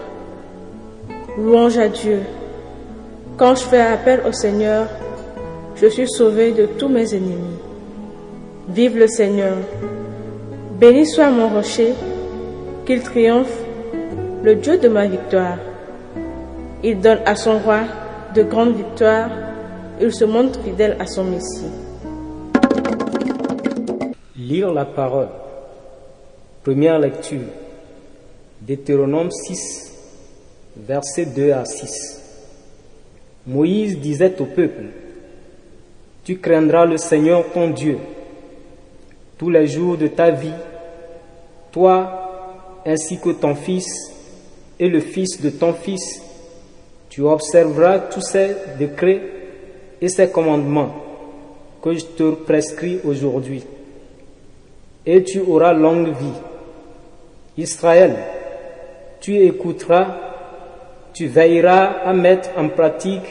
Louange 1.38 1.78
à 1.78 1.88
Dieu. 1.88 2.20
Quand 3.38 3.56
je 3.56 3.64
fais 3.64 3.82
appel 3.82 4.24
au 4.28 4.34
Seigneur, 4.34 4.88
je 5.78 5.88
suis 5.88 6.10
sauvé 6.10 6.52
de 6.52 6.66
tous 6.66 6.90
mes 6.90 7.16
ennemis. 7.16 7.60
Vive 8.68 8.98
le 8.98 9.08
Seigneur. 9.08 9.56
Béni 10.80 11.06
soit 11.06 11.30
mon 11.30 11.48
rocher, 11.48 11.94
qu'il 12.86 13.02
triomphe, 13.02 13.58
le 14.44 14.56
Dieu 14.56 14.78
de 14.78 14.88
ma 14.88 15.08
victoire. 15.08 15.58
Il 16.84 17.00
donne 17.00 17.20
à 17.26 17.36
son 17.36 17.58
roi 17.60 17.82
de 18.36 18.44
grandes 18.44 18.76
victoires, 18.76 19.30
il 20.00 20.14
se 20.14 20.26
montre 20.26 20.62
fidèle 20.62 20.96
à 21.00 21.08
son 21.08 21.24
Messie. 21.24 21.72
Lire 24.38 24.72
la 24.72 24.86
parole. 24.86 25.30
Première 26.64 27.00
lecture. 27.00 27.50
Deutéronome 28.62 29.32
6, 29.32 29.94
versets 30.78 31.26
2 31.26 31.52
à 31.52 31.66
6. 31.66 32.22
Moïse 33.48 34.00
disait 34.00 34.40
au 34.40 34.46
peuple, 34.46 34.86
Tu 36.24 36.38
craindras 36.38 36.86
le 36.86 36.98
Seigneur 36.98 37.46
ton 37.54 37.70
Dieu 37.70 37.98
tous 39.38 39.50
les 39.50 39.68
jours 39.68 39.98
de 39.98 40.08
ta 40.08 40.32
vie, 40.32 40.54
toi 41.72 42.25
ainsi 42.86 43.20
que 43.20 43.32
ton 43.32 43.56
fils 43.56 44.12
et 44.80 44.88
le 44.88 45.00
fils 45.00 45.42
de 45.42 45.50
ton 45.50 45.74
fils, 45.74 46.22
tu 47.10 47.22
observeras 47.22 48.00
tous 48.00 48.22
ces 48.22 48.56
décrets 48.78 49.22
et 50.02 50.10
ces 50.10 50.30
commandements 50.30 50.94
que 51.82 51.94
je 51.94 52.06
te 52.06 52.32
prescris 52.32 53.00
aujourd'hui, 53.06 53.64
et 55.06 55.24
tu 55.24 55.40
auras 55.40 55.74
longue 55.74 56.10
vie. 56.10 56.42
Israël, 57.58 58.16
tu 59.22 59.38
écouteras, 59.38 60.08
tu 61.14 61.28
veilleras 61.28 62.02
à 62.04 62.14
mettre 62.14 62.50
en 62.58 62.70
pratique 62.70 63.26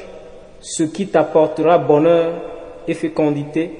ce 0.60 0.84
qui 0.84 1.08
t'apportera 1.08 1.78
bonheur 1.78 2.32
et 2.88 2.94
fécondité 2.94 3.70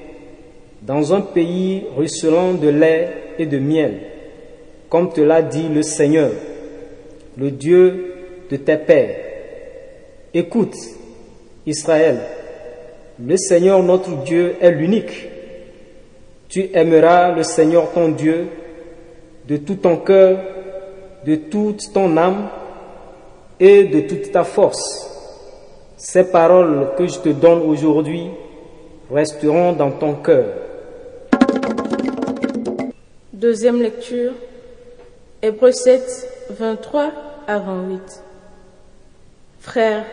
dans 0.81 1.13
un 1.13 1.21
pays 1.21 1.83
ruisselant 1.95 2.53
de 2.53 2.67
lait 2.69 3.13
et 3.39 3.45
de 3.45 3.57
miel, 3.57 3.99
comme 4.89 5.11
te 5.11 5.21
l'a 5.21 5.41
dit 5.41 5.67
le 5.67 5.81
Seigneur, 5.81 6.31
le 7.37 7.51
Dieu 7.51 8.13
de 8.49 8.57
tes 8.57 8.77
pères. 8.77 9.17
Écoute, 10.33 10.75
Israël, 11.65 12.19
le 13.23 13.37
Seigneur 13.37 13.81
notre 13.81 14.23
Dieu 14.23 14.55
est 14.61 14.71
l'unique. 14.71 15.27
Tu 16.49 16.69
aimeras 16.73 17.31
le 17.31 17.43
Seigneur 17.43 17.91
ton 17.91 18.09
Dieu 18.09 18.47
de 19.47 19.57
tout 19.57 19.75
ton 19.75 19.97
cœur, 19.97 20.39
de 21.25 21.35
toute 21.35 21.91
ton 21.93 22.17
âme 22.17 22.49
et 23.59 23.85
de 23.85 24.01
toute 24.01 24.31
ta 24.31 24.43
force. 24.43 25.11
Ces 25.97 26.29
paroles 26.29 26.89
que 26.97 27.07
je 27.07 27.19
te 27.19 27.29
donne 27.29 27.61
aujourd'hui 27.61 28.27
resteront 29.11 29.73
dans 29.73 29.91
ton 29.91 30.15
cœur. 30.15 30.45
Deuxième 33.31 33.81
lecture, 33.81 34.33
Hébreux 35.45 35.73
7, 35.73 36.27
23 36.57 37.11
à 37.47 37.59
28. 37.59 38.01
Frères, 39.59 40.03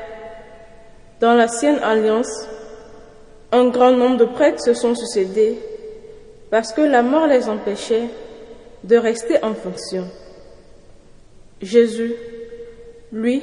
dans 1.21 1.33
l'ancienne 1.33 1.79
alliance, 1.83 2.47
un 3.51 3.69
grand 3.69 3.93
nombre 3.93 4.19
de 4.19 4.27
prêtres 4.27 4.61
se 4.63 4.75
sont 4.75 4.95
succédés 4.95 5.59
parce 6.51 6.75
que 6.75 6.83
la 6.83 7.01
mort 7.01 7.27
les 7.29 7.49
empêchait 7.49 8.11
de 8.85 8.97
rester 8.99 9.43
en 9.43 9.55
fonction. 9.55 10.05
Jésus, 11.63 12.13
lui, 13.11 13.43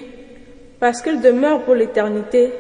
parce 0.80 1.02
qu'il 1.02 1.22
demeure 1.22 1.64
pour 1.64 1.74
l'éternité, 1.74 2.54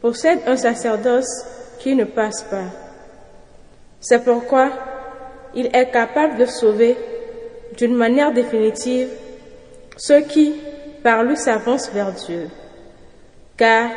possède 0.00 0.40
un 0.48 0.56
sacerdoce 0.56 1.46
qui 1.78 1.94
ne 1.94 2.02
passe 2.02 2.42
pas. 2.42 2.66
C'est 4.00 4.24
pourquoi 4.24 4.72
il 5.54 5.66
est 5.66 5.92
capable 5.92 6.36
de 6.36 6.46
sauver 6.46 6.96
d'une 7.78 7.94
manière 7.94 8.32
définitive 8.32 9.08
ceux 9.96 10.20
qui, 10.22 10.54
par 11.02 11.22
lui, 11.22 11.36
s'avancent 11.36 11.90
vers 11.92 12.12
Dieu, 12.12 12.48
car 13.56 13.90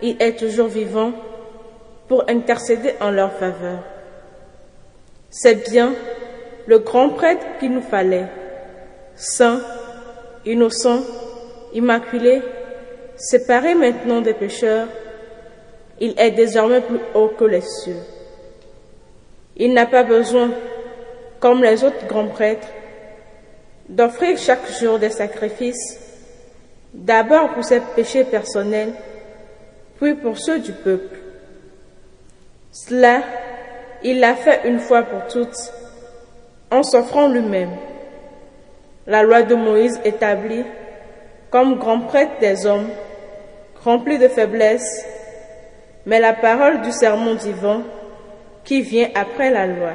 il 0.00 0.16
est 0.20 0.38
toujours 0.38 0.68
vivant 0.68 1.12
pour 2.06 2.24
intercéder 2.28 2.94
en 3.00 3.10
leur 3.10 3.32
faveur. 3.32 3.80
C'est 5.30 5.70
bien 5.70 5.94
le 6.66 6.78
grand 6.78 7.10
prêtre 7.10 7.44
qu'il 7.58 7.72
nous 7.72 7.82
fallait, 7.82 8.26
saint, 9.14 9.60
innocent, 10.44 11.00
immaculé, 11.72 12.42
séparé 13.16 13.74
maintenant 13.74 14.20
des 14.20 14.34
pécheurs, 14.34 14.86
il 16.00 16.14
est 16.18 16.30
désormais 16.30 16.82
plus 16.82 17.00
haut 17.14 17.32
que 17.38 17.44
les 17.44 17.62
cieux. 17.62 18.00
Il 19.56 19.72
n'a 19.72 19.86
pas 19.86 20.04
besoin, 20.04 20.50
comme 21.40 21.62
les 21.62 21.82
autres 21.84 22.06
grands 22.06 22.28
prêtres, 22.28 22.68
d'offrir 23.88 24.36
chaque 24.36 24.70
jour 24.70 24.98
des 24.98 25.10
sacrifices, 25.10 25.98
d'abord 26.92 27.54
pour 27.54 27.64
ses 27.64 27.80
péchés 27.80 28.24
personnels, 28.24 28.92
puis 29.98 30.14
pour 30.14 30.38
ceux 30.38 30.58
du 30.58 30.72
peuple. 30.72 31.18
Cela, 32.70 33.22
il 34.02 34.20
l'a 34.20 34.34
fait 34.34 34.60
une 34.64 34.78
fois 34.78 35.02
pour 35.02 35.26
toutes, 35.26 35.72
en 36.70 36.82
s'offrant 36.82 37.28
lui-même. 37.28 37.70
La 39.06 39.22
loi 39.22 39.42
de 39.42 39.54
Moïse 39.54 40.00
établit 40.04 40.64
comme 41.50 41.78
grand 41.78 42.00
prêtre 42.00 42.38
des 42.40 42.66
hommes, 42.66 42.90
rempli 43.82 44.18
de 44.18 44.28
faiblesse, 44.28 45.06
mais 46.04 46.20
la 46.20 46.34
parole 46.34 46.82
du 46.82 46.92
sermon 46.92 47.34
divin 47.34 47.82
qui 48.64 48.82
vient 48.82 49.08
après 49.14 49.50
la 49.50 49.66
loi, 49.66 49.92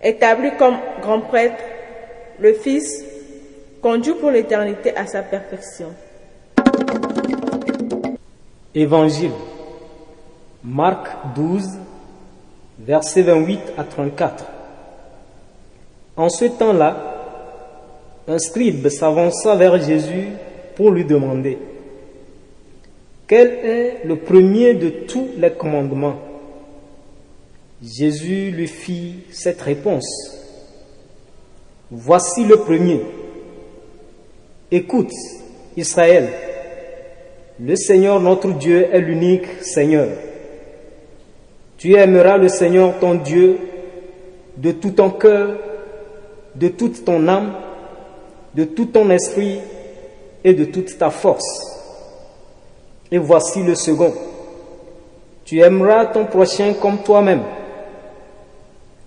établi 0.00 0.52
comme 0.56 0.78
grand 1.00 1.22
prêtre, 1.22 1.62
le 2.40 2.52
Fils 2.54 3.04
conduit 3.80 4.14
pour 4.14 4.30
l'éternité 4.30 4.94
à 4.96 5.06
sa 5.06 5.22
perfection. 5.22 5.94
Évangile, 8.74 9.32
Marc 10.62 11.08
12, 11.34 11.66
versets 12.80 13.22
28 13.22 13.60
à 13.76 13.84
34. 13.84 14.44
En 16.16 16.28
ce 16.28 16.44
temps-là, 16.44 17.16
un 18.28 18.38
scribe 18.38 18.88
s'avança 18.88 19.56
vers 19.56 19.80
Jésus 19.82 20.28
pour 20.76 20.90
lui 20.90 21.04
demander, 21.04 21.58
quel 23.26 23.48
est 23.48 24.04
le 24.04 24.16
premier 24.16 24.74
de 24.74 24.88
tous 24.88 25.28
les 25.36 25.50
commandements? 25.50 26.16
Jésus 27.82 28.50
lui 28.50 28.66
fit 28.66 29.24
cette 29.30 29.60
réponse. 29.60 30.37
Voici 31.90 32.44
le 32.44 32.58
premier. 32.58 33.00
Écoute, 34.70 35.10
Israël, 35.74 36.28
le 37.58 37.76
Seigneur 37.76 38.20
notre 38.20 38.50
Dieu 38.50 38.86
est 38.92 39.00
l'unique 39.00 39.46
Seigneur. 39.62 40.08
Tu 41.78 41.94
aimeras 41.94 42.36
le 42.36 42.48
Seigneur 42.48 42.98
ton 43.00 43.14
Dieu 43.14 43.58
de 44.58 44.72
tout 44.72 44.90
ton 44.90 45.08
cœur, 45.08 45.56
de 46.54 46.68
toute 46.68 47.06
ton 47.06 47.26
âme, 47.26 47.54
de 48.54 48.64
tout 48.64 48.86
ton 48.86 49.08
esprit 49.08 49.60
et 50.44 50.52
de 50.52 50.66
toute 50.66 50.98
ta 50.98 51.08
force. 51.08 51.80
Et 53.10 53.16
voici 53.16 53.62
le 53.62 53.74
second. 53.74 54.12
Tu 55.46 55.60
aimeras 55.60 56.04
ton 56.06 56.26
prochain 56.26 56.74
comme 56.78 56.98
toi-même. 56.98 57.44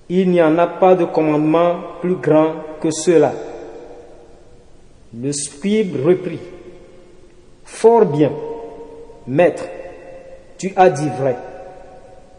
Il 0.09 0.31
n'y 0.31 0.41
en 0.41 0.57
a 0.57 0.65
pas 0.65 0.95
de 0.95 1.05
commandement 1.05 1.75
plus 2.01 2.15
grand 2.15 2.70
que 2.81 2.91
cela. 2.91 3.33
Le 5.17 5.31
scribe 5.31 6.05
reprit. 6.05 6.39
Fort 7.63 8.05
bien, 8.05 8.31
maître, 9.27 9.63
tu 10.57 10.73
as 10.75 10.89
dit 10.89 11.09
vrai. 11.19 11.37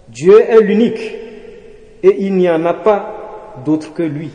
Dieu 0.09 0.41
est 0.41 0.61
l'unique 0.61 1.15
et 2.03 2.17
il 2.19 2.35
n'y 2.35 2.51
en 2.51 2.65
a 2.67 2.75
pas 2.75 3.55
d'autre 3.65 3.95
que 3.95 4.03
lui. 4.03 4.31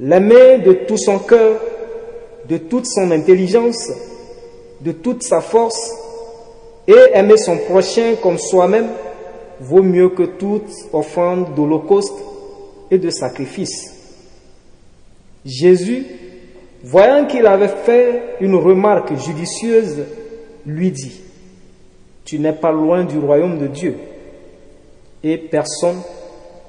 L'aimer 0.00 0.58
de 0.58 0.72
tout 0.72 0.96
son 0.96 1.18
cœur, 1.18 1.60
de 2.48 2.56
toute 2.56 2.86
son 2.86 3.10
intelligence, 3.10 3.90
de 4.80 4.92
toute 4.92 5.22
sa 5.22 5.40
force, 5.40 5.92
et 6.86 6.96
aimer 7.14 7.36
son 7.36 7.58
prochain 7.58 8.14
comme 8.22 8.38
soi-même 8.38 8.88
vaut 9.60 9.82
mieux 9.82 10.10
que 10.10 10.24
toute 10.24 10.70
offrande 10.92 11.54
d'holocauste 11.54 12.18
et 12.90 12.98
de 12.98 13.10
sacrifice. 13.10 13.93
Jésus, 15.44 16.06
voyant 16.82 17.26
qu'il 17.26 17.46
avait 17.46 17.68
fait 17.68 18.36
une 18.40 18.54
remarque 18.54 19.14
judicieuse, 19.16 20.04
lui 20.64 20.90
dit, 20.90 21.20
Tu 22.24 22.38
n'es 22.38 22.52
pas 22.52 22.72
loin 22.72 23.04
du 23.04 23.18
royaume 23.18 23.58
de 23.58 23.66
Dieu. 23.66 23.96
Et 25.22 25.38
personne 25.38 26.00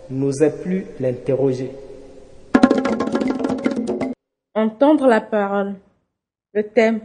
n'osait 0.09 0.61
plus 0.61 0.85
l'interroger. 0.99 1.71
Entendre 4.53 5.07
la 5.07 5.21
parole. 5.21 5.75
Le 6.53 6.63
thème. 6.63 7.01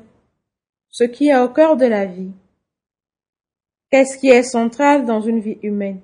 Ce 0.88 1.04
qui 1.04 1.28
est 1.28 1.38
au 1.38 1.48
cœur 1.48 1.76
de 1.76 1.86
la 1.86 2.06
vie. 2.06 2.30
Qu'est-ce 3.90 4.18
qui 4.18 4.28
est 4.28 4.44
central 4.44 5.04
dans 5.04 5.20
une 5.20 5.40
vie 5.40 5.58
humaine? 5.62 6.00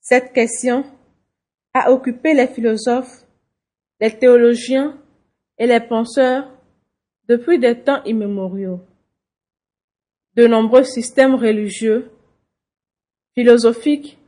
Cette 0.00 0.32
question 0.32 0.84
a 1.74 1.90
occupé 1.90 2.34
les 2.34 2.46
philosophes, 2.46 3.23
les 4.04 4.18
théologiens 4.18 4.98
et 5.56 5.66
les 5.66 5.80
penseurs 5.80 6.46
depuis 7.26 7.58
des 7.58 7.80
temps 7.80 8.04
immémoriaux. 8.04 8.80
De 10.34 10.46
nombreux 10.46 10.84
systèmes 10.84 11.36
religieux, 11.36 12.10
philosophiques, 13.34 14.18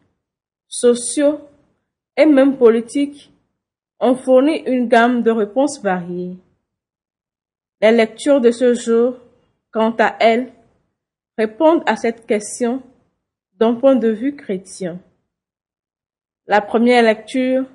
sociaux 0.66 1.40
et 2.16 2.24
même 2.24 2.56
politiques 2.56 3.30
ont 4.00 4.14
fourni 4.14 4.62
une 4.64 4.88
gamme 4.88 5.22
de 5.22 5.30
réponses 5.30 5.82
variées. 5.82 6.38
Les 7.82 7.92
lectures 7.92 8.40
de 8.40 8.52
ce 8.52 8.72
jour, 8.72 9.18
quant 9.72 9.94
à 9.98 10.16
elles, 10.20 10.54
répondent 11.36 11.82
à 11.84 11.96
cette 11.96 12.24
question 12.24 12.82
d'un 13.58 13.74
point 13.74 13.96
de 13.96 14.08
vue 14.08 14.36
chrétien. 14.36 14.98
La 16.46 16.62
première 16.62 17.02
lecture 17.02 17.66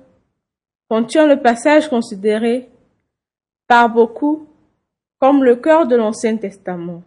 contient 0.92 1.26
le 1.26 1.40
passage 1.40 1.88
considéré 1.88 2.68
par 3.66 3.88
beaucoup 3.88 4.46
comme 5.18 5.42
le 5.42 5.56
cœur 5.56 5.86
de 5.86 5.96
l'Ancien 5.96 6.36
Testament. 6.36 7.02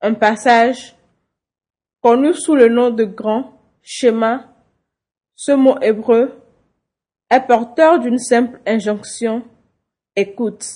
Un 0.00 0.14
passage 0.14 0.96
connu 2.02 2.34
sous 2.34 2.56
le 2.56 2.68
nom 2.68 2.90
de 2.90 3.04
grand 3.04 3.52
schéma, 3.82 4.52
ce 5.36 5.52
mot 5.52 5.78
hébreu 5.80 6.42
est 7.30 7.46
porteur 7.46 8.00
d'une 8.00 8.18
simple 8.18 8.58
injonction, 8.66 9.44
écoute. 10.16 10.66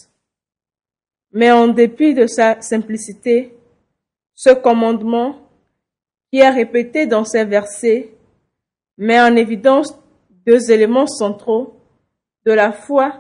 Mais 1.32 1.50
en 1.50 1.66
dépit 1.66 2.14
de 2.14 2.28
sa 2.28 2.62
simplicité, 2.62 3.52
ce 4.36 4.50
commandement, 4.50 5.40
qui 6.30 6.38
est 6.38 6.50
répété 6.50 7.08
dans 7.08 7.24
ces 7.24 7.44
versets, 7.44 8.14
met 8.96 9.20
en 9.20 9.34
évidence 9.34 9.98
deux 10.46 10.70
éléments 10.70 11.08
centraux 11.08 11.79
de 12.44 12.52
la 12.52 12.72
foi 12.72 13.14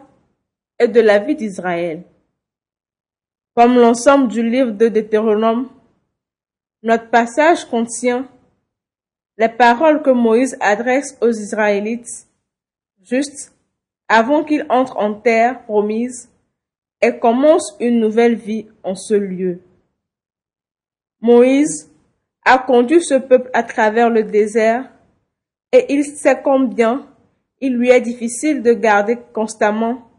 et 0.78 0.88
de 0.88 1.00
la 1.00 1.18
vie 1.18 1.36
d'Israël. 1.36 2.02
Comme 3.54 3.76
l'ensemble 3.76 4.28
du 4.28 4.48
livre 4.48 4.70
de 4.72 4.88
Deutéronome, 4.88 5.68
notre 6.82 7.10
passage 7.10 7.64
contient 7.66 8.26
les 9.36 9.48
paroles 9.48 10.02
que 10.02 10.10
Moïse 10.10 10.56
adresse 10.60 11.16
aux 11.20 11.30
Israélites 11.30 12.26
juste 13.02 13.54
avant 14.08 14.44
qu'ils 14.44 14.66
entrent 14.68 14.98
en 14.98 15.14
terre 15.14 15.62
promise 15.64 16.30
et 17.00 17.18
commencent 17.18 17.76
une 17.80 18.00
nouvelle 18.00 18.34
vie 18.34 18.66
en 18.82 18.94
ce 18.94 19.14
lieu. 19.14 19.60
Moïse 21.20 21.90
a 22.44 22.58
conduit 22.58 23.02
ce 23.02 23.14
peuple 23.14 23.50
à 23.52 23.62
travers 23.62 24.10
le 24.10 24.24
désert 24.24 24.90
et 25.72 25.92
il 25.92 26.04
sait 26.04 26.40
combien 26.42 27.06
il 27.60 27.76
lui 27.76 27.90
est 27.90 28.00
difficile 28.00 28.62
de 28.62 28.72
garder 28.72 29.18
constamment 29.32 30.10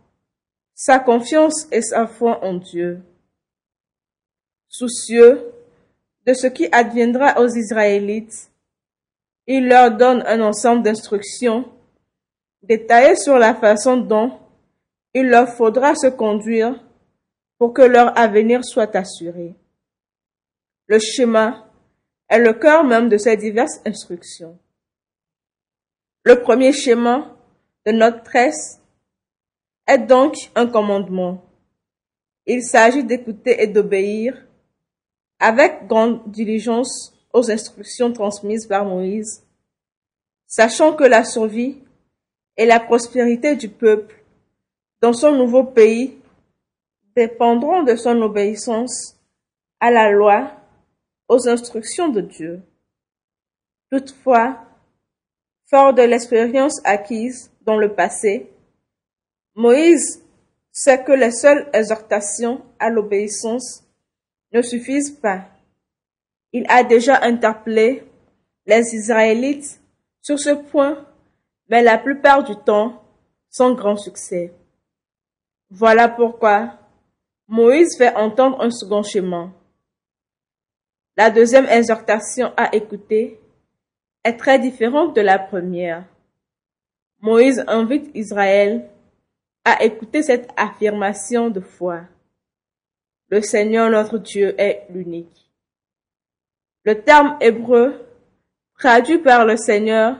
sa 0.76 1.00
confiance 1.00 1.68
et 1.72 1.82
sa 1.82 2.08
foi 2.08 2.44
en 2.44 2.56
Dieu. 2.56 3.02
Soucieux 4.68 5.52
de 6.26 6.34
ce 6.34 6.48
qui 6.48 6.68
adviendra 6.72 7.40
aux 7.40 7.48
Israélites, 7.48 8.52
il 9.48 9.68
leur 9.68 9.92
donne 9.92 10.24
un 10.28 10.42
ensemble 10.42 10.84
d'instructions 10.84 11.66
détaillées 12.64 13.16
sur 13.16 13.38
la 13.38 13.56
façon 13.56 13.98
dont 13.98 14.38
il 15.14 15.28
leur 15.28 15.50
faudra 15.50 15.96
se 15.96 16.08
conduire 16.08 16.80
pour 17.58 17.74
que 17.74 17.82
leur 17.82 18.18
avenir 18.18 18.64
soit 18.64 18.96
assuré. 18.96 19.56
Le 20.88 21.00
schéma 21.00 21.68
est 22.30 22.40
le 22.40 22.54
cœur 22.54 22.84
même 22.84 23.10
de 23.10 23.18
ces 23.18 23.36
diverses 23.36 23.82
instructions. 23.86 24.58
Le 26.24 26.42
premier 26.42 26.72
schéma 26.72 27.31
de 27.86 27.92
notre 27.92 28.24
tresse 28.24 28.82
est 29.88 29.98
donc 29.98 30.36
un 30.56 30.68
commandement. 30.68 31.44
Il 32.46 32.64
s'agit 32.64 33.04
d'écouter 33.04 33.62
et 33.62 33.68
d'obéir 33.68 34.36
avec 35.40 35.88
grande 35.88 36.22
diligence 36.30 37.14
aux 37.34 37.50
instructions 37.50 38.14
transmises 38.14 38.68
par 38.68 38.86
Moïse, 38.86 39.44
sachant 40.48 40.94
que 40.94 41.04
la 41.04 41.24
survie 41.24 41.80
et 42.58 42.66
la 42.66 42.80
prospérité 42.80 43.56
du 43.56 43.70
peuple 43.70 44.24
dans 45.02 45.14
son 45.14 45.32
nouveau 45.32 45.64
pays 45.64 46.18
dépendront 47.16 47.84
de 47.84 47.96
son 47.96 48.22
obéissance 48.22 49.18
à 49.80 49.90
la 49.90 50.12
loi, 50.12 50.52
aux 51.28 51.48
instructions 51.48 52.10
de 52.10 52.22
Dieu. 52.22 52.62
Toutefois, 53.90 54.60
fort 55.72 55.94
de 55.94 56.02
l'expérience 56.02 56.82
acquise 56.84 57.50
dans 57.62 57.78
le 57.78 57.96
passé, 57.96 58.52
Moïse 59.56 60.22
sait 60.72 61.04
que 61.04 61.14
les 61.14 61.32
seules 61.32 61.70
exhortations 61.74 62.62
à 62.78 62.90
l'obéissance 62.90 63.84
ne 64.54 64.62
suffisent 64.62 65.12
pas. 65.12 65.46
Il 66.52 66.66
a 66.70 66.84
déjà 66.84 67.24
interpellé 67.24 68.04
les 68.66 68.94
Israélites 68.94 69.82
sur 70.22 70.38
ce 70.38 70.52
point, 70.52 71.06
mais 71.70 71.82
la 71.82 71.98
plupart 71.98 72.44
du 72.44 72.56
temps 72.56 73.02
sans 73.50 73.74
grand 73.74 73.96
succès. 73.96 74.54
Voilà 75.70 76.10
pourquoi 76.10 76.80
Moïse 77.48 77.98
fait 77.98 78.14
entendre 78.16 78.62
un 78.62 78.72
second 78.72 79.04
schéma. 79.04 79.52
La 81.16 81.30
deuxième 81.30 81.66
exhortation 81.68 82.54
à 82.58 82.76
écouter 82.76 83.41
est 84.24 84.38
très 84.38 84.60
différente 84.60 85.16
de 85.16 85.22
la 85.22 85.40
première. 85.40 86.06
Moïse 87.22 87.64
invite 87.68 88.12
Israël 88.16 88.90
à 89.64 89.84
écouter 89.84 90.24
cette 90.24 90.50
affirmation 90.58 91.50
de 91.50 91.60
foi. 91.60 92.02
Le 93.30 93.42
Seigneur 93.42 93.90
notre 93.90 94.18
Dieu 94.18 94.60
est 94.60 94.88
l'unique. 94.90 95.52
Le 96.84 97.02
terme 97.02 97.38
hébreu 97.42 97.94
traduit 98.78 99.20
par 99.20 99.46
le 99.46 99.56
Seigneur 99.56 100.18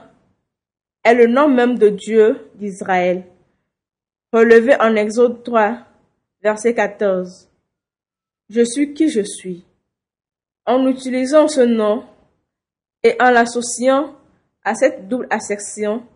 est 1.04 1.14
le 1.14 1.26
nom 1.26 1.48
même 1.48 1.76
de 1.76 1.88
Dieu 1.88 2.48
d'Israël, 2.54 3.24
relevé 4.32 4.76
en 4.80 4.94
Exode 4.94 5.42
3, 5.42 5.78
verset 6.42 6.74
14. 6.74 7.48
Je 8.48 8.64
suis 8.64 8.94
qui 8.94 9.08
je 9.08 9.22
suis. 9.22 9.64
En 10.64 10.86
utilisant 10.86 11.48
ce 11.48 11.62
nom 11.62 12.04
et 13.02 13.16
en 13.20 13.30
l'associant 13.30 14.14
à 14.64 14.74
cette 14.74 15.08
double 15.08 15.26
assertion, 15.30 16.06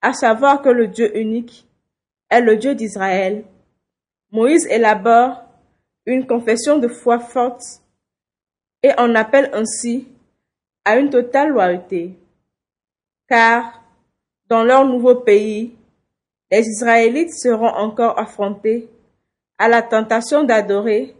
à 0.00 0.12
savoir 0.12 0.62
que 0.62 0.68
le 0.68 0.88
Dieu 0.88 1.16
unique 1.16 1.66
est 2.30 2.40
le 2.40 2.56
Dieu 2.56 2.74
d'Israël, 2.74 3.44
Moïse 4.30 4.66
élabore 4.66 5.44
une 6.06 6.26
confession 6.26 6.78
de 6.78 6.88
foi 6.88 7.18
forte 7.18 7.62
et 8.82 8.92
en 8.98 9.14
appelle 9.14 9.50
ainsi 9.52 10.08
à 10.84 10.96
une 10.96 11.10
totale 11.10 11.50
loyauté. 11.50 12.14
Car 13.28 13.82
dans 14.48 14.64
leur 14.64 14.84
nouveau 14.84 15.16
pays, 15.16 15.76
les 16.50 16.66
Israélites 16.66 17.34
seront 17.34 17.68
encore 17.68 18.18
affrontés 18.18 18.88
à 19.58 19.68
la 19.68 19.82
tentation 19.82 20.44
d'adorer 20.44 21.14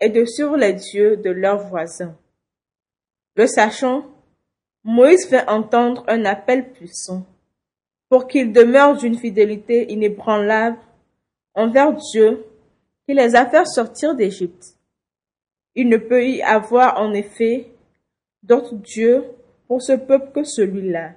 et 0.00 0.08
de 0.08 0.24
suivre 0.24 0.56
les 0.56 0.72
dieux 0.72 1.16
de 1.16 1.30
leurs 1.30 1.68
voisins. 1.68 2.16
Le 3.36 3.46
sachant, 3.46 4.06
Moïse 4.84 5.28
fait 5.28 5.48
entendre 5.48 6.04
un 6.08 6.24
appel 6.24 6.72
puissant 6.72 7.24
pour 8.08 8.26
qu'il 8.26 8.52
demeure 8.52 8.96
d'une 8.96 9.18
fidélité 9.18 9.90
inébranlable 9.92 10.78
envers 11.54 11.94
Dieu 11.94 12.44
qui 13.06 13.14
les 13.14 13.34
a 13.36 13.46
fait 13.46 13.64
sortir 13.64 14.14
d'Égypte. 14.14 14.76
Il 15.74 15.88
ne 15.88 15.96
peut 15.96 16.26
y 16.26 16.42
avoir 16.42 17.00
en 17.00 17.12
effet 17.12 17.72
d'autre 18.42 18.74
Dieu 18.74 19.24
pour 19.66 19.80
ce 19.80 19.92
peuple 19.92 20.32
que 20.32 20.44
celui-là. 20.44 21.12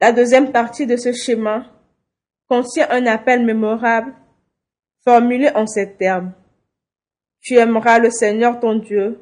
La 0.00 0.12
deuxième 0.12 0.50
partie 0.50 0.86
de 0.86 0.96
ce 0.96 1.12
schéma 1.12 1.66
contient 2.48 2.88
un 2.90 3.06
appel 3.06 3.44
mémorable 3.44 4.14
formulé 5.04 5.50
en 5.54 5.66
ces 5.66 5.94
termes. 5.94 6.32
Tu 7.40 7.56
aimeras 7.56 7.98
le 7.98 8.10
Seigneur 8.10 8.60
ton 8.60 8.76
Dieu 8.76 9.20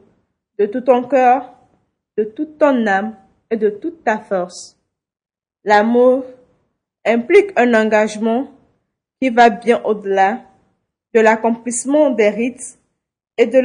de 0.58 0.66
tout 0.66 0.80
ton 0.80 1.06
cœur, 1.06 1.57
de 2.18 2.24
toute 2.24 2.58
ton 2.58 2.84
âme 2.88 3.16
et 3.48 3.56
de 3.56 3.70
toute 3.70 4.02
ta 4.02 4.18
force. 4.18 4.76
L'amour 5.62 6.24
implique 7.06 7.52
un 7.56 7.72
engagement 7.74 8.50
qui 9.20 9.30
va 9.30 9.50
bien 9.50 9.80
au-delà 9.84 10.42
de 11.14 11.20
l'accomplissement 11.20 12.10
des 12.10 12.28
rites 12.28 12.76
et 13.36 13.46
de 13.46 13.60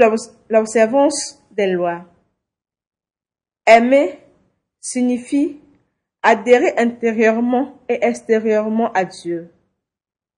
l'observance 0.50 1.44
des 1.50 1.66
lois. 1.66 2.06
Aimer 3.66 4.20
signifie 4.80 5.60
adhérer 6.22 6.78
intérieurement 6.78 7.80
et 7.90 8.06
extérieurement 8.06 8.92
à 8.94 9.04
Dieu, 9.04 9.52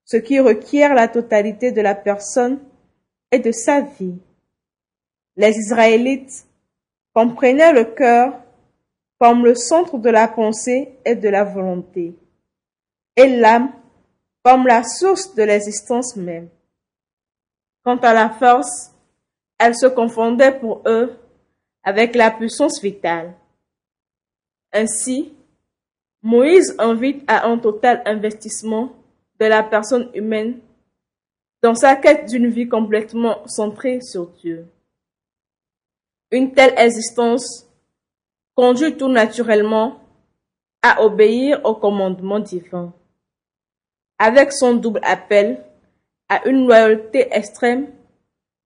ce 0.05 0.15
qui 0.15 0.39
requiert 0.39 0.93
la 0.95 1.09
totalité 1.09 1.73
de 1.73 1.81
la 1.81 1.95
personne 1.95 2.59
et 3.31 3.39
de 3.39 3.51
sa 3.51 3.81
vie. 3.81 4.17
Les 5.35 5.57
Israélites 5.57 6.47
comprenaient 7.15 7.71
le 7.71 7.85
cœur 7.85 8.33
comme 9.19 9.45
le 9.45 9.55
centre 9.55 9.97
de 9.97 10.09
la 10.09 10.27
pensée 10.27 10.99
et 11.05 11.15
de 11.15 11.29
la 11.29 11.45
volonté, 11.45 12.13
et 13.15 13.37
l'âme 13.37 13.71
comme 14.43 14.67
la 14.67 14.83
source 14.83 15.33
de 15.33 15.43
l'existence 15.43 16.17
même. 16.17 16.49
Quant 17.83 17.97
à 17.97 18.13
la 18.13 18.29
force, 18.29 18.91
elle 19.57 19.75
se 19.75 19.85
confondait 19.85 20.59
pour 20.59 20.81
eux 20.85 21.17
avec 21.83 22.15
la 22.15 22.31
puissance 22.31 22.81
vitale. 22.81 23.33
Ainsi, 24.73 25.33
Moïse 26.21 26.75
invite 26.79 27.23
à 27.27 27.47
un 27.47 27.57
total 27.57 28.01
investissement 28.05 28.91
de 29.39 29.45
la 29.45 29.63
personne 29.63 30.11
humaine 30.13 30.59
dans 31.63 31.75
sa 31.75 31.95
quête 31.95 32.25
d'une 32.25 32.49
vie 32.49 32.67
complètement 32.67 33.47
centrée 33.47 34.01
sur 34.01 34.27
Dieu. 34.27 34.67
Une 36.31 36.53
telle 36.53 36.73
existence 36.77 37.67
conduit 38.55 38.97
tout 38.97 39.09
naturellement 39.09 39.99
à 40.81 41.03
obéir 41.03 41.61
au 41.63 41.75
commandement 41.75 42.39
divin. 42.39 42.93
Avec 44.17 44.51
son 44.53 44.75
double 44.75 45.01
appel 45.03 45.63
à 46.29 46.47
une 46.47 46.65
loyauté 46.65 47.27
extrême 47.31 47.87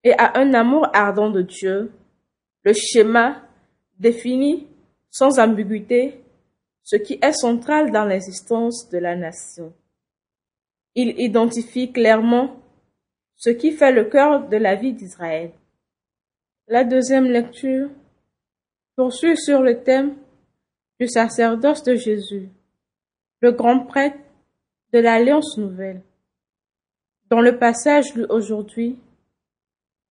et 0.03 0.13
à 0.13 0.37
un 0.37 0.53
amour 0.53 0.87
ardent 0.93 1.29
de 1.29 1.41
Dieu, 1.41 1.91
le 2.63 2.73
schéma 2.73 3.41
définit 3.97 4.67
sans 5.09 5.39
ambiguïté 5.39 6.23
ce 6.83 6.95
qui 6.95 7.19
est 7.21 7.33
central 7.33 7.91
dans 7.91 8.05
l'existence 8.05 8.89
de 8.89 8.97
la 8.97 9.15
nation. 9.15 9.73
Il 10.95 11.19
identifie 11.19 11.91
clairement 11.91 12.55
ce 13.35 13.49
qui 13.49 13.71
fait 13.71 13.91
le 13.91 14.05
cœur 14.05 14.47
de 14.47 14.57
la 14.57 14.75
vie 14.75 14.93
d'Israël. 14.93 15.51
La 16.71 16.83
deuxième 16.83 17.25
lecture 17.25 17.89
poursuit 18.95 19.35
sur 19.35 19.63
le 19.63 19.81
thème 19.81 20.15
du 20.99 21.07
sacerdoce 21.07 21.81
de 21.81 21.95
Jésus, 21.95 22.47
le 23.41 23.51
grand 23.53 23.79
prêtre 23.79 24.19
de 24.93 24.99
l'Alliance 24.99 25.57
nouvelle. 25.57 26.03
Dans 27.31 27.41
le 27.41 27.57
passage 27.57 28.13
lu 28.13 28.23
aujourd'hui, 28.29 28.99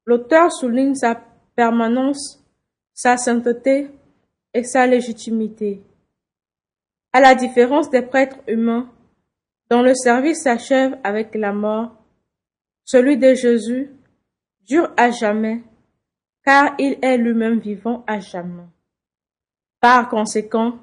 l'auteur 0.05 0.51
souligne 0.51 0.97
sa 0.97 1.23
permanence, 1.55 2.43
sa 2.93 3.17
sainteté 3.17 3.93
et 4.53 4.65
sa 4.65 4.85
légitimité. 4.89 5.81
À 7.13 7.21
la 7.21 7.37
différence 7.37 7.89
des 7.89 8.03
prêtres 8.03 8.41
humains, 8.49 8.91
dont 9.71 9.83
le 9.83 9.95
service 9.95 10.43
s'achève 10.43 10.99
avec 11.05 11.37
la 11.37 11.53
mort, 11.53 11.95
celui 12.85 13.17
de 13.17 13.35
Jésus 13.35 13.93
dure 14.67 14.93
à 14.97 15.13
jamais, 15.13 15.63
car 16.49 16.75
il 16.79 16.97
est 17.03 17.19
lui-même 17.19 17.59
vivant 17.59 18.05
à 18.07 18.21
jamais. 18.21 18.65
Par 19.83 20.09
conséquent, 20.09 20.79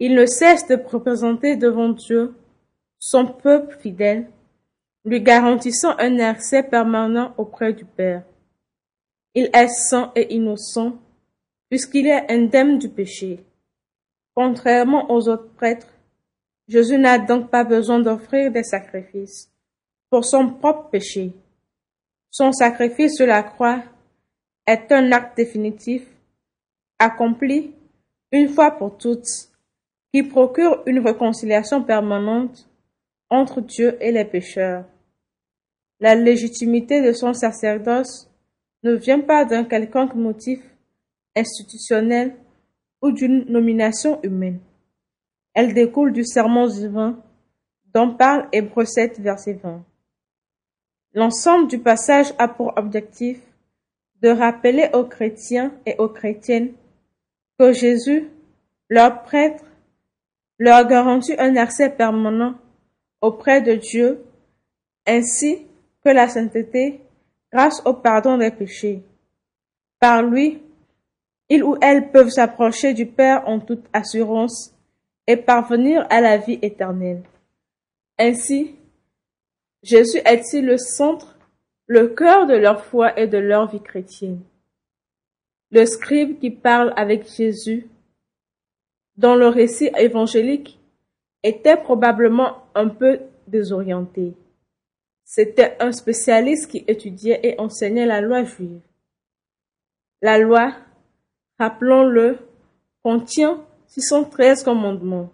il 0.00 0.16
ne 0.16 0.26
cesse 0.26 0.66
de 0.66 0.74
représenter 0.74 1.54
devant 1.54 1.90
Dieu 1.90 2.34
son 2.98 3.24
peuple 3.24 3.76
fidèle, 3.78 4.28
lui 5.04 5.20
garantissant 5.20 5.94
un 6.00 6.18
accès 6.18 6.64
permanent 6.64 7.34
auprès 7.38 7.72
du 7.72 7.84
Père. 7.84 8.24
Il 9.36 9.48
est 9.54 9.68
saint 9.68 10.10
et 10.16 10.34
innocent, 10.34 10.98
puisqu'il 11.68 12.08
est 12.08 12.28
indemne 12.28 12.80
du 12.80 12.88
péché. 12.88 13.44
Contrairement 14.34 15.08
aux 15.12 15.28
autres 15.28 15.54
prêtres, 15.54 15.94
Jésus 16.66 16.98
n'a 16.98 17.20
donc 17.20 17.48
pas 17.48 17.62
besoin 17.62 18.00
d'offrir 18.00 18.50
des 18.50 18.64
sacrifices 18.64 19.52
pour 20.10 20.24
son 20.24 20.48
propre 20.48 20.90
péché. 20.90 21.32
Son 22.28 22.50
sacrifice 22.50 23.14
sur 23.14 23.28
la 23.28 23.44
croix 23.44 23.84
est 24.70 24.92
un 24.92 25.10
acte 25.10 25.36
définitif, 25.36 26.06
accompli 27.00 27.74
une 28.30 28.48
fois 28.48 28.70
pour 28.70 28.96
toutes, 28.96 29.50
qui 30.12 30.22
procure 30.22 30.82
une 30.86 31.00
réconciliation 31.00 31.82
permanente 31.82 32.68
entre 33.30 33.60
Dieu 33.60 33.96
et 34.00 34.12
les 34.12 34.24
pécheurs. 34.24 34.84
La 35.98 36.14
légitimité 36.14 37.02
de 37.02 37.12
son 37.12 37.32
sacerdoce 37.32 38.30
ne 38.84 38.92
vient 38.92 39.20
pas 39.20 39.44
d'un 39.44 39.64
quelconque 39.64 40.14
motif 40.14 40.60
institutionnel 41.36 42.36
ou 43.02 43.10
d'une 43.10 43.44
nomination 43.46 44.20
humaine. 44.22 44.60
Elle 45.52 45.74
découle 45.74 46.12
du 46.12 46.24
serment 46.24 46.68
divin 46.68 47.20
dont 47.92 48.14
parle 48.14 48.48
Hébreu 48.52 48.84
7, 48.84 49.18
verset 49.18 49.54
20. 49.54 49.84
L'ensemble 51.14 51.66
du 51.66 51.80
passage 51.80 52.32
a 52.38 52.46
pour 52.46 52.72
objectif 52.76 53.40
de 54.22 54.28
rappeler 54.28 54.90
aux 54.92 55.04
chrétiens 55.04 55.72
et 55.86 55.96
aux 55.98 56.08
chrétiennes 56.08 56.72
que 57.58 57.72
Jésus, 57.72 58.28
leur 58.88 59.22
prêtre, 59.22 59.64
leur 60.58 60.86
garantit 60.86 61.34
un 61.38 61.56
accès 61.56 61.90
permanent 61.90 62.54
auprès 63.20 63.62
de 63.62 63.74
Dieu, 63.74 64.24
ainsi 65.06 65.66
que 66.04 66.10
la 66.10 66.28
sainteté 66.28 67.00
grâce 67.52 67.82
au 67.84 67.94
pardon 67.94 68.38
des 68.38 68.50
péchés. 68.50 69.02
Par 69.98 70.22
lui, 70.22 70.62
ils 71.48 71.64
ou 71.64 71.76
elles 71.80 72.10
peuvent 72.10 72.30
s'approcher 72.30 72.94
du 72.94 73.06
Père 73.06 73.46
en 73.48 73.58
toute 73.58 73.84
assurance 73.92 74.74
et 75.26 75.36
parvenir 75.36 76.06
à 76.10 76.20
la 76.20 76.38
vie 76.38 76.58
éternelle. 76.62 77.22
Ainsi, 78.18 78.76
Jésus 79.82 80.20
est-il 80.24 80.64
le 80.64 80.78
centre, 80.78 81.38
le 81.90 82.06
cœur 82.06 82.46
de 82.46 82.54
leur 82.54 82.84
foi 82.84 83.18
et 83.18 83.26
de 83.26 83.36
leur 83.36 83.68
vie 83.68 83.82
chrétienne. 83.82 84.42
Le 85.72 85.84
scribe 85.86 86.38
qui 86.38 86.52
parle 86.52 86.92
avec 86.94 87.28
Jésus 87.28 87.88
dans 89.16 89.34
le 89.34 89.48
récit 89.48 89.90
évangélique 89.98 90.78
était 91.42 91.76
probablement 91.76 92.58
un 92.76 92.86
peu 92.86 93.18
désorienté. 93.48 94.34
C'était 95.24 95.76
un 95.80 95.90
spécialiste 95.90 96.70
qui 96.70 96.84
étudiait 96.86 97.40
et 97.42 97.58
enseignait 97.58 98.06
la 98.06 98.20
loi 98.20 98.44
juive. 98.44 98.82
La 100.22 100.38
loi, 100.38 100.72
rappelons-le, 101.58 102.38
contient 103.02 103.66
613 103.88 104.62
commandements. 104.62 105.32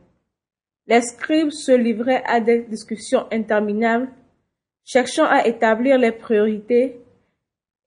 Les 0.86 1.02
scribes 1.02 1.50
se 1.50 1.72
livraient 1.72 2.24
à 2.24 2.40
des 2.40 2.62
discussions 2.62 3.26
interminables, 3.30 4.08
cherchant 4.86 5.26
à 5.26 5.46
établir 5.46 5.98
les 5.98 6.12
priorités 6.12 7.00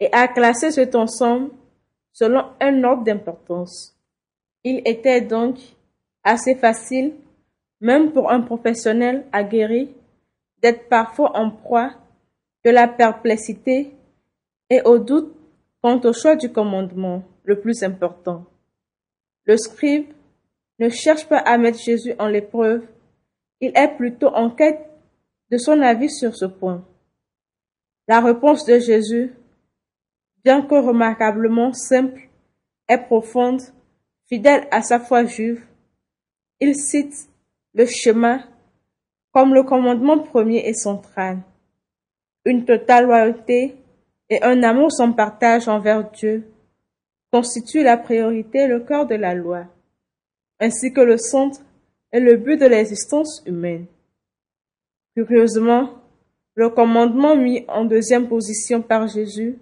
et 0.01 0.11
à 0.11 0.27
classer 0.27 0.69
cet 0.69 0.93
ensemble 0.95 1.49
selon 2.11 2.43
un 2.59 2.83
ordre 2.83 3.03
d'importance. 3.03 3.95
Il 4.63 4.81
était 4.85 5.21
donc 5.21 5.57
assez 6.23 6.55
facile, 6.55 7.13
même 7.79 8.11
pour 8.11 8.29
un 8.29 8.41
professionnel 8.41 9.25
aguerri, 9.31 9.89
d'être 10.61 10.89
parfois 10.89 11.37
en 11.37 11.49
proie 11.49 11.91
de 12.65 12.69
la 12.69 12.89
perplexité 12.89 13.93
et 14.69 14.81
au 14.81 14.99
doute 14.99 15.33
quant 15.81 16.01
au 16.01 16.11
choix 16.11 16.35
du 16.35 16.51
commandement 16.51 17.23
le 17.45 17.61
plus 17.61 17.81
important. 17.83 18.43
Le 19.45 19.55
scribe 19.55 20.11
ne 20.79 20.89
cherche 20.89 21.25
pas 21.27 21.39
à 21.39 21.57
mettre 21.57 21.79
Jésus 21.79 22.13
en 22.19 22.27
l'épreuve, 22.27 22.83
il 23.61 23.71
est 23.75 23.95
plutôt 23.95 24.27
en 24.27 24.49
quête 24.49 24.88
de 25.51 25.57
son 25.57 25.81
avis 25.81 26.09
sur 26.09 26.35
ce 26.35 26.45
point. 26.45 26.85
La 28.07 28.21
réponse 28.21 28.65
de 28.65 28.79
Jésus, 28.79 29.33
bien 30.43 30.61
que 30.61 30.75
remarquablement 30.75 31.73
simple, 31.73 32.29
est 32.87 32.97
profonde, 32.97 33.61
fidèle 34.27 34.67
à 34.71 34.81
sa 34.81 34.99
foi 34.99 35.25
juive. 35.25 35.63
Il 36.59 36.75
cite 36.75 37.29
le 37.73 37.85
chemin 37.85 38.43
comme 39.31 39.53
le 39.53 39.63
commandement 39.63 40.19
premier 40.19 40.67
et 40.67 40.73
central. 40.73 41.39
une 42.45 42.65
totale 42.65 43.05
loyauté 43.05 43.75
et 44.29 44.41
un 44.43 44.63
amour 44.63 44.91
sans 44.91 45.11
partage 45.11 45.67
envers 45.67 46.09
Dieu 46.11 46.49
constituent 47.31 47.83
la 47.83 47.97
priorité 47.97 48.59
et 48.59 48.67
le 48.67 48.79
cœur 48.79 49.05
de 49.05 49.15
la 49.15 49.35
loi, 49.35 49.65
ainsi 50.59 50.91
que 50.93 51.01
le 51.01 51.17
centre 51.17 51.61
et 52.11 52.19
le 52.19 52.37
but 52.37 52.57
de 52.57 52.65
l'existence 52.65 53.43
humaine. 53.45 53.85
Curieusement, 55.19 55.89
le 56.55 56.69
commandement 56.69 57.35
mis 57.35 57.65
en 57.67 57.83
deuxième 57.83 58.29
position 58.29 58.81
par 58.81 59.05
Jésus 59.05 59.59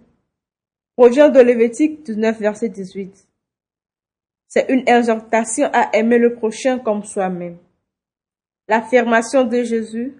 provient 0.96 1.30
de 1.30 1.40
Lévitique 1.40 2.04
19, 2.04 2.40
verset 2.40 2.70
18. 2.70 3.28
C'est 4.48 4.70
une 4.70 4.88
exhortation 4.88 5.68
à 5.74 5.90
aimer 5.98 6.20
le 6.20 6.36
prochain 6.36 6.78
comme 6.78 7.04
soi-même. 7.04 7.58
L'affirmation 8.68 9.46
de 9.46 9.64
Jésus 9.64 10.14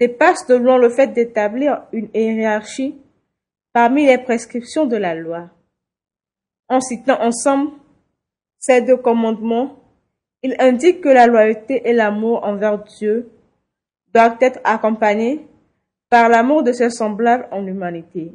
dépasse 0.00 0.44
de 0.48 0.56
le 0.56 0.90
fait 0.90 1.06
d'établir 1.06 1.84
une 1.92 2.08
hiérarchie 2.12 2.96
parmi 3.72 4.06
les 4.06 4.18
prescriptions 4.18 4.86
de 4.86 4.96
la 4.96 5.14
loi. 5.14 5.50
En 6.68 6.80
citant 6.80 7.22
ensemble 7.22 7.70
ces 8.58 8.82
deux 8.82 8.96
commandements, 8.96 9.78
il 10.42 10.56
indique 10.58 11.00
que 11.00 11.10
la 11.10 11.28
loyauté 11.28 11.88
et 11.88 11.92
l'amour 11.92 12.42
envers 12.42 12.82
Dieu 12.82 13.30
doivent 14.12 14.38
être 14.40 14.60
accompagnés 14.64 15.46
par 16.08 16.28
l'amour 16.28 16.62
de 16.62 16.72
ses 16.72 16.90
semblables 16.90 17.48
en 17.50 17.66
humanité. 17.66 18.32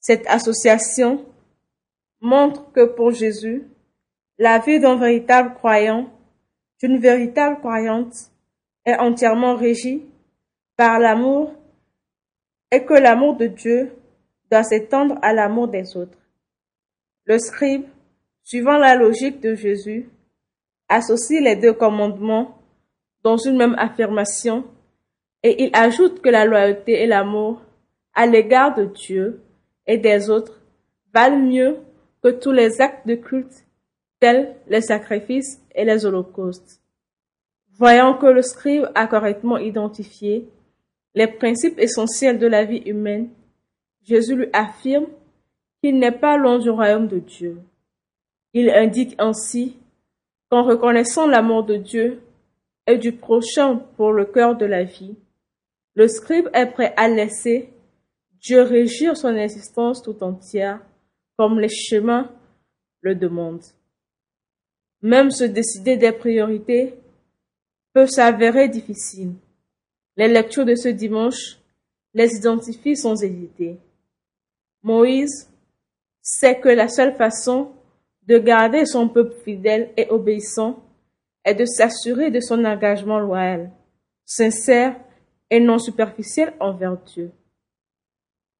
Cette 0.00 0.26
association 0.26 1.24
montre 2.20 2.70
que 2.72 2.84
pour 2.84 3.10
Jésus, 3.10 3.64
la 4.38 4.58
vie 4.58 4.80
d'un 4.80 4.96
véritable 4.96 5.54
croyant, 5.54 6.10
d'une 6.80 6.98
véritable 6.98 7.58
croyante, 7.58 8.14
est 8.84 8.96
entièrement 8.96 9.56
régie 9.56 10.02
par 10.76 10.98
l'amour 10.98 11.52
et 12.70 12.84
que 12.84 12.94
l'amour 12.94 13.36
de 13.36 13.46
Dieu 13.46 13.92
doit 14.50 14.64
s'étendre 14.64 15.18
à 15.22 15.32
l'amour 15.32 15.68
des 15.68 15.96
autres. 15.96 16.18
Le 17.24 17.38
scribe, 17.38 17.84
suivant 18.42 18.76
la 18.76 18.94
logique 18.94 19.40
de 19.40 19.54
Jésus, 19.54 20.08
associe 20.88 21.42
les 21.42 21.56
deux 21.56 21.72
commandements 21.72 22.58
dans 23.24 23.38
une 23.38 23.56
même 23.56 23.74
affirmation 23.78 24.64
et 25.42 25.64
il 25.64 25.70
ajoute 25.74 26.20
que 26.20 26.28
la 26.28 26.44
loyauté 26.44 27.02
et 27.02 27.06
l'amour 27.06 27.60
à 28.14 28.26
l'égard 28.26 28.74
de 28.74 28.84
Dieu 28.84 29.40
et 29.86 29.98
des 29.98 30.30
autres 30.30 30.60
valent 31.12 31.38
mieux 31.38 31.78
que 32.22 32.28
tous 32.28 32.52
les 32.52 32.80
actes 32.80 33.06
de 33.06 33.14
culte 33.14 33.64
tels 34.20 34.54
les 34.68 34.82
sacrifices 34.82 35.60
et 35.74 35.84
les 35.84 36.06
holocaustes. 36.06 36.80
Voyant 37.72 38.14
que 38.14 38.26
le 38.26 38.42
scribe 38.42 38.88
a 38.94 39.06
correctement 39.06 39.58
identifié 39.58 40.48
les 41.14 41.26
principes 41.26 41.78
essentiels 41.78 42.38
de 42.38 42.46
la 42.46 42.64
vie 42.64 42.82
humaine, 42.86 43.30
Jésus 44.04 44.36
lui 44.36 44.48
affirme 44.52 45.06
qu'il 45.82 45.98
n'est 45.98 46.12
pas 46.12 46.36
loin 46.36 46.58
du 46.58 46.70
royaume 46.70 47.08
de 47.08 47.18
Dieu. 47.18 47.58
Il 48.52 48.70
indique 48.70 49.14
ainsi 49.18 49.76
qu'en 50.50 50.62
reconnaissant 50.62 51.26
l'amour 51.26 51.64
de 51.64 51.76
Dieu 51.76 52.20
et 52.86 52.98
du 52.98 53.12
prochain 53.12 53.76
pour 53.96 54.12
le 54.12 54.24
cœur 54.24 54.56
de 54.56 54.66
la 54.66 54.84
vie, 54.84 55.16
le 55.94 56.08
scribe 56.08 56.48
est 56.52 56.66
prêt 56.66 56.92
à 56.96 57.08
laisser 57.08 57.70
Dieu 58.40 58.62
régir 58.62 59.16
son 59.16 59.34
existence 59.36 60.02
tout 60.02 60.22
entière 60.22 60.80
comme 61.36 61.58
les 61.58 61.68
chemins 61.68 62.30
le 63.00 63.14
demandent. 63.14 63.64
Même 65.02 65.30
se 65.30 65.44
décider 65.44 65.96
des 65.96 66.12
priorités 66.12 66.94
peut 67.92 68.06
s'avérer 68.06 68.68
difficile. 68.68 69.32
Les 70.16 70.28
lectures 70.28 70.64
de 70.64 70.74
ce 70.74 70.88
dimanche 70.88 71.58
les 72.12 72.36
identifient 72.36 72.96
sans 72.96 73.22
hésiter. 73.22 73.78
Moïse 74.82 75.50
sait 76.22 76.60
que 76.60 76.68
la 76.68 76.88
seule 76.88 77.14
façon 77.16 77.72
de 78.26 78.38
garder 78.38 78.86
son 78.86 79.08
peuple 79.08 79.34
fidèle 79.44 79.90
et 79.96 80.08
obéissant 80.08 80.82
est 81.44 81.54
de 81.54 81.64
s'assurer 81.64 82.30
de 82.30 82.40
son 82.40 82.64
engagement 82.64 83.18
loyal, 83.18 83.70
sincère 84.24 84.96
et 85.50 85.60
non 85.60 85.78
superficiel 85.78 86.54
envers 86.60 86.96
Dieu. 86.96 87.30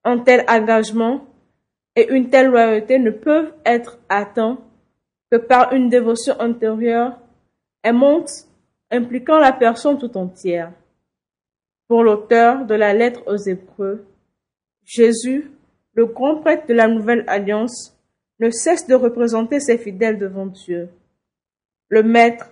Un 0.04 0.18
tel 0.18 0.44
engagement 0.48 1.24
et 1.96 2.08
une 2.10 2.28
telle 2.28 2.48
loyauté 2.48 2.98
ne 2.98 3.10
peuvent 3.10 3.54
être 3.64 3.98
atteints 4.08 4.58
que 5.30 5.36
par 5.36 5.72
une 5.72 5.88
dévotion 5.88 6.38
intérieure 6.40 7.18
aimante 7.82 8.30
impliquant 8.90 9.38
la 9.38 9.52
personne 9.52 9.98
tout 9.98 10.16
entière. 10.16 10.72
Pour 11.88 12.02
l'auteur 12.02 12.64
de 12.66 12.74
la 12.74 12.94
lettre 12.94 13.22
aux 13.26 13.36
Hébreux, 13.36 14.06
Jésus, 14.84 15.50
le 15.94 16.06
grand 16.06 16.36
prêtre 16.36 16.66
de 16.66 16.74
la 16.74 16.88
nouvelle 16.88 17.24
alliance, 17.26 17.96
ne 18.40 18.50
cesse 18.50 18.86
de 18.86 18.94
représenter 18.94 19.60
ses 19.60 19.78
fidèles 19.78 20.18
devant 20.18 20.46
Dieu. 20.46 20.88
Le 21.88 22.02
Maître, 22.02 22.50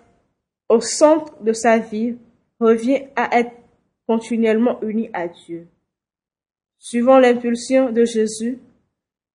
au 0.68 0.80
centre 0.80 1.42
de 1.42 1.52
sa 1.52 1.78
vie, 1.78 2.16
revient 2.60 3.04
à 3.16 3.38
être 3.38 3.52
continuellement 4.06 4.80
uni 4.82 5.10
à 5.12 5.28
Dieu. 5.28 5.66
Suivant 6.78 7.18
l'impulsion 7.18 7.90
de 7.90 8.04
Jésus, 8.04 8.58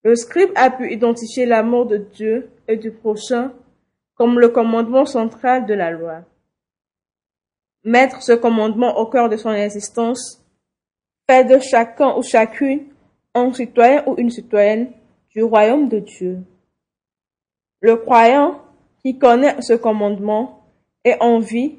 le 0.04 0.16
scribe 0.16 0.52
a 0.56 0.70
pu 0.70 0.92
identifier 0.92 1.46
l'amour 1.46 1.86
de 1.86 1.98
Dieu 1.98 2.50
et 2.68 2.78
du 2.78 2.92
prochain 2.92 3.54
comme 4.16 4.40
le 4.40 4.50
commandement 4.50 5.06
central 5.06 5.66
de 5.66 5.74
la 5.74 5.92
loi. 5.92 6.24
Mettre 7.84 8.22
ce 8.22 8.34
commandement 8.34 8.98
au 8.98 9.06
cœur 9.06 9.30
de 9.30 9.38
son 9.38 9.54
existence 9.54 10.44
fait 11.30 11.46
de 11.46 11.60
chacun 11.60 12.16
ou 12.16 12.24
chacune 12.24 12.86
un 13.34 13.54
citoyen 13.54 14.04
ou 14.08 14.16
une 14.18 14.30
citoyenne 14.30 14.92
du 15.30 15.44
royaume 15.44 15.88
de 15.88 16.00
Dieu. 16.00 16.40
Le 17.82 17.96
croyant 17.96 18.62
qui 19.04 19.18
connaît 19.18 19.62
ce 19.62 19.74
commandement 19.74 20.57
et 21.04 21.16
en 21.20 21.40
vie 21.40 21.76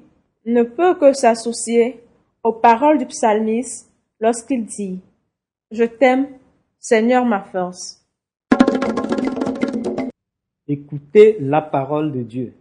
ne 0.47 0.63
peut 0.63 0.95
que 0.95 1.13
s'associer 1.13 2.01
aux 2.43 2.53
paroles 2.53 2.99
du 2.99 3.07
psalmiste 3.07 3.93
lorsqu'il 4.21 4.65
dit 4.65 5.01
Je 5.71 5.85
t'aime, 5.85 6.29
Seigneur 6.79 7.25
ma 7.25 7.43
force. 7.43 8.07
Écoutez 10.67 11.39
la 11.41 11.63
parole 11.63 12.13
de 12.13 12.23
Dieu. 12.23 12.55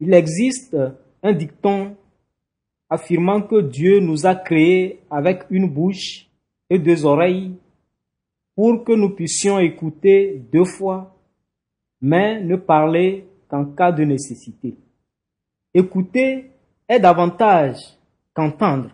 Il 0.00 0.14
existe 0.14 0.76
un 1.22 1.32
dicton 1.32 1.96
affirmant 2.88 3.42
que 3.42 3.60
Dieu 3.60 4.00
nous 4.00 4.26
a 4.26 4.34
créés 4.34 5.00
avec 5.10 5.44
une 5.50 5.68
bouche 5.68 6.26
et 6.68 6.78
deux 6.78 7.04
oreilles 7.04 7.54
pour 8.54 8.84
que 8.84 8.92
nous 8.92 9.10
puissions 9.10 9.58
écouter 9.58 10.42
deux 10.52 10.64
fois, 10.64 11.16
mais 12.00 12.42
ne 12.42 12.56
parler 12.56 13.26
qu'en 13.48 13.64
cas 13.64 13.92
de 13.92 14.04
nécessité. 14.04 14.74
Écouter 15.72 16.50
est 16.88 16.98
davantage 16.98 17.76
qu'entendre. 18.34 18.90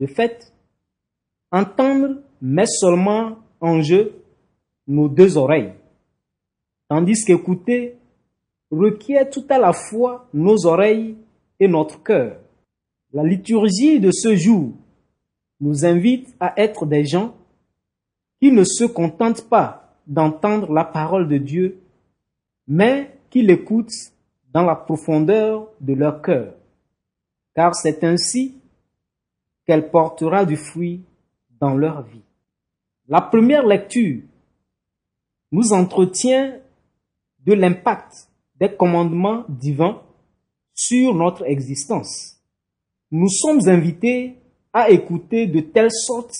De 0.00 0.06
fait, 0.06 0.52
entendre 1.52 2.22
met 2.40 2.66
seulement 2.66 3.38
en 3.60 3.82
jeu 3.82 4.22
nos 4.86 5.08
deux 5.08 5.36
oreilles, 5.36 5.74
tandis 6.88 7.24
qu'écouter 7.24 7.96
requiert 8.70 9.28
tout 9.28 9.44
à 9.50 9.58
la 9.58 9.72
fois 9.72 10.28
nos 10.32 10.66
oreilles 10.66 11.16
et 11.60 11.68
notre 11.68 12.02
cœur. 12.02 12.38
La 13.12 13.22
liturgie 13.22 14.00
de 14.00 14.10
ce 14.10 14.34
jour 14.34 14.72
nous 15.60 15.84
invite 15.84 16.34
à 16.40 16.54
être 16.60 16.86
des 16.86 17.04
gens 17.04 17.34
qui 18.40 18.50
ne 18.50 18.64
se 18.64 18.84
contentent 18.84 19.48
pas 19.48 19.94
d'entendre 20.06 20.72
la 20.72 20.84
parole 20.84 21.28
de 21.28 21.38
Dieu, 21.38 21.80
mais 22.66 23.10
qui 23.30 23.42
l'écoutent 23.42 23.92
dans 24.56 24.62
la 24.62 24.74
profondeur 24.74 25.68
de 25.82 25.92
leur 25.92 26.22
cœur, 26.22 26.54
car 27.54 27.74
c'est 27.74 28.02
ainsi 28.04 28.54
qu'elle 29.66 29.90
portera 29.90 30.46
du 30.46 30.56
fruit 30.56 31.04
dans 31.60 31.74
leur 31.74 32.00
vie. 32.04 32.22
La 33.06 33.20
première 33.20 33.66
lecture 33.66 34.22
nous 35.52 35.74
entretient 35.74 36.58
de 37.44 37.52
l'impact 37.52 38.30
des 38.58 38.74
commandements 38.74 39.44
divins 39.46 40.00
sur 40.72 41.14
notre 41.14 41.44
existence. 41.44 42.40
Nous 43.10 43.28
sommes 43.28 43.68
invités 43.68 44.36
à 44.72 44.88
écouter 44.88 45.46
de 45.46 45.60
telle 45.60 45.92
sorte 45.92 46.34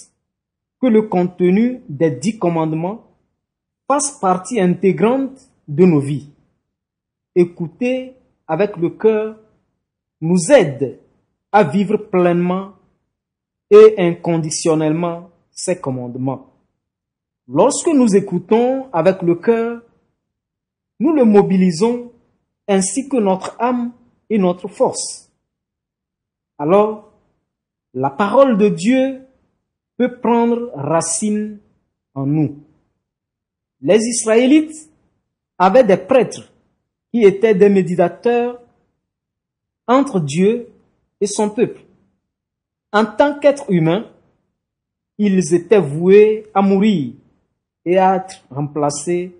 que 0.81 0.87
le 0.87 1.03
contenu 1.03 1.83
des 1.91 2.13
dix 2.13 2.39
commandements 2.39 3.11
fasse 3.87 4.19
partie 4.19 4.59
intégrante 4.59 5.51
de 5.69 5.85
nos 5.85 6.01
vies. 6.01 6.31
Écouter 7.37 8.15
avec 8.49 8.79
le 8.79 8.89
cœur 8.91 9.37
nous 10.23 10.51
aide 10.51 10.99
à 11.53 11.65
vivre 11.65 11.99
pleinement 11.99 12.73
et 13.71 13.95
inconditionnellement 13.99 15.29
ces 15.51 15.79
commandements. 15.79 16.51
Lorsque 17.47 17.89
nous 17.89 18.17
écoutons 18.17 18.91
avec 18.91 19.21
le 19.21 19.35
cœur, 19.35 19.83
nous 20.99 21.13
le 21.13 21.27
mobilisons 21.27 22.11
ainsi 22.67 23.07
que 23.07 23.19
notre 23.19 23.55
âme 23.61 23.93
et 24.31 24.39
notre 24.39 24.67
force. 24.67 25.31
Alors, 26.59 27.13
la 27.93 28.09
parole 28.09 28.57
de 28.57 28.71
Dieu 28.71 29.27
peut 29.99 30.21
prendre 30.21 30.71
racine 30.75 31.59
en 32.15 32.25
nous. 32.25 32.63
Les 33.83 34.01
Israélites 34.01 34.91
avaient 35.59 35.85
des 35.85 35.99
prêtres 35.99 36.51
étaient 37.25 37.55
des 37.55 37.69
méditateurs 37.69 38.61
entre 39.87 40.21
Dieu 40.21 40.69
et 41.21 41.27
son 41.27 41.51
peuple. 41.51 41.81
En 42.93 43.05
tant 43.05 43.39
qu'êtres 43.39 43.71
humains, 43.71 44.07
ils 45.19 45.55
étaient 45.55 45.81
voués 45.81 46.51
à 46.55 46.63
mourir 46.63 47.15
et 47.85 47.99
à 47.99 48.17
être 48.17 48.45
remplacés 48.51 49.33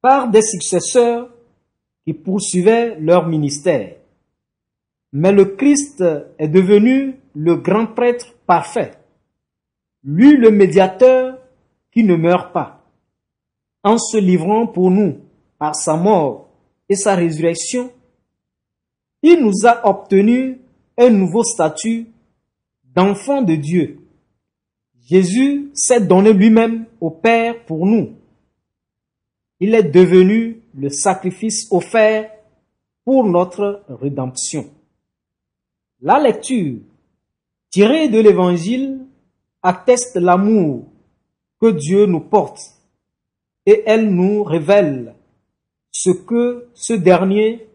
par 0.00 0.28
des 0.28 0.42
successeurs 0.42 1.30
qui 2.04 2.14
poursuivaient 2.14 2.96
leur 3.00 3.26
ministère. 3.26 3.96
Mais 5.12 5.32
le 5.32 5.44
Christ 5.44 6.04
est 6.38 6.48
devenu 6.48 7.16
le 7.34 7.56
grand 7.56 7.86
prêtre 7.86 8.34
parfait, 8.46 8.92
lui 10.04 10.36
le 10.36 10.50
médiateur 10.50 11.38
qui 11.92 12.04
ne 12.04 12.14
meurt 12.14 12.52
pas. 12.52 12.84
En 13.82 13.98
se 13.98 14.16
livrant 14.16 14.66
pour 14.66 14.90
nous 14.90 15.20
par 15.58 15.74
sa 15.74 15.96
mort 15.96 16.45
et 16.88 16.96
sa 16.96 17.14
résurrection, 17.14 17.92
il 19.22 19.42
nous 19.42 19.66
a 19.66 19.88
obtenu 19.88 20.60
un 20.96 21.10
nouveau 21.10 21.42
statut 21.42 22.06
d'enfant 22.84 23.42
de 23.42 23.56
Dieu. 23.56 24.00
Jésus 25.08 25.70
s'est 25.74 26.00
donné 26.00 26.32
lui-même 26.32 26.86
au 27.00 27.10
Père 27.10 27.64
pour 27.64 27.86
nous. 27.86 28.14
Il 29.60 29.74
est 29.74 29.84
devenu 29.84 30.62
le 30.74 30.88
sacrifice 30.90 31.66
offert 31.70 32.30
pour 33.04 33.24
notre 33.24 33.84
rédemption. 33.88 34.70
La 36.00 36.18
lecture 36.18 36.78
tirée 37.70 38.08
de 38.08 38.20
l'Évangile 38.20 39.06
atteste 39.62 40.16
l'amour 40.16 40.84
que 41.60 41.70
Dieu 41.70 42.06
nous 42.06 42.20
porte 42.20 42.60
et 43.64 43.82
elle 43.86 44.14
nous 44.14 44.44
révèle 44.44 45.15
ce 45.98 46.10
que 46.10 46.68
ce 46.74 46.92
dernier 46.92 47.66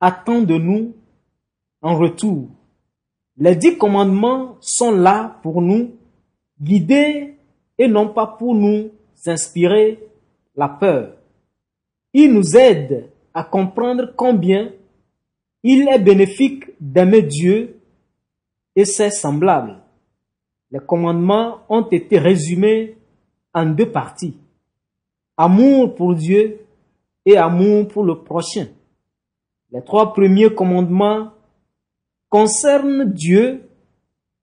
attend 0.00 0.40
de 0.40 0.56
nous 0.56 0.92
en 1.80 1.96
retour. 1.96 2.48
Les 3.36 3.54
dix 3.54 3.78
commandements 3.78 4.56
sont 4.60 4.90
là 4.90 5.38
pour 5.44 5.62
nous 5.62 5.92
guider 6.60 7.36
et 7.78 7.86
non 7.86 8.08
pas 8.08 8.26
pour 8.26 8.56
nous 8.56 8.90
inspirer 9.24 10.00
la 10.56 10.68
peur. 10.68 11.14
Ils 12.12 12.32
nous 12.32 12.56
aident 12.56 13.08
à 13.32 13.44
comprendre 13.44 14.12
combien 14.16 14.72
il 15.62 15.88
est 15.88 16.00
bénéfique 16.00 16.64
d'aimer 16.80 17.22
Dieu 17.22 17.80
et 18.74 18.84
ses 18.84 19.10
semblables. 19.10 19.80
Les 20.72 20.80
commandements 20.80 21.60
ont 21.68 21.88
été 21.88 22.18
résumés 22.18 22.96
en 23.54 23.66
deux 23.66 23.92
parties. 23.92 24.36
Amour 25.36 25.94
pour 25.94 26.16
Dieu 26.16 26.58
et 27.24 27.36
amour 27.36 27.88
pour 27.88 28.04
le 28.04 28.22
prochain. 28.22 28.66
Les 29.70 29.82
trois 29.82 30.12
premiers 30.12 30.54
commandements 30.54 31.32
concernent 32.28 33.04
Dieu 33.04 33.68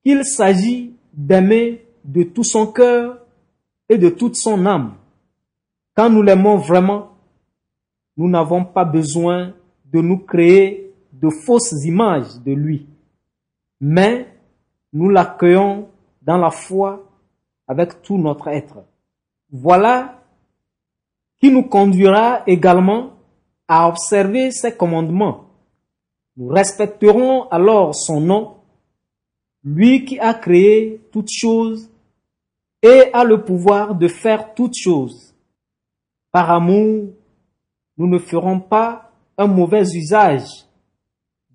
qu'il 0.03 0.23
s'agit 0.25 0.93
d'aimer 1.13 1.85
de 2.03 2.23
tout 2.23 2.43
son 2.43 2.67
cœur 2.67 3.19
et 3.89 3.97
de 3.97 4.09
toute 4.09 4.35
son 4.35 4.65
âme. 4.65 4.95
Quand 5.95 6.09
nous 6.09 6.21
l'aimons 6.21 6.57
vraiment, 6.57 7.11
nous 8.15 8.29
n'avons 8.29 8.65
pas 8.65 8.85
besoin 8.85 9.53
de 9.85 10.01
nous 10.01 10.19
créer 10.19 10.93
de 11.11 11.29
fausses 11.29 11.83
images 11.85 12.39
de 12.45 12.53
lui, 12.53 12.87
mais 13.81 14.27
nous 14.93 15.09
l'accueillons 15.09 15.89
dans 16.21 16.37
la 16.37 16.51
foi 16.51 17.05
avec 17.67 18.01
tout 18.01 18.17
notre 18.17 18.47
être. 18.47 18.83
Voilà 19.51 20.18
qui 21.39 21.51
nous 21.51 21.63
conduira 21.63 22.43
également 22.47 23.13
à 23.67 23.87
observer 23.87 24.51
ses 24.51 24.75
commandements. 24.75 25.45
Nous 26.35 26.47
respecterons 26.47 27.47
alors 27.49 27.95
son 27.95 28.19
nom, 28.21 28.57
lui 29.63 30.05
qui 30.05 30.19
a 30.19 30.33
créé 30.33 31.01
toutes 31.11 31.31
choses 31.31 31.89
et 32.81 33.11
a 33.13 33.23
le 33.23 33.43
pouvoir 33.43 33.95
de 33.95 34.07
faire 34.07 34.53
toutes 34.53 34.77
choses. 34.77 35.35
Par 36.31 36.49
amour, 36.49 37.09
nous 37.97 38.07
ne 38.07 38.19
ferons 38.19 38.59
pas 38.59 39.11
un 39.37 39.47
mauvais 39.47 39.83
usage 39.95 40.47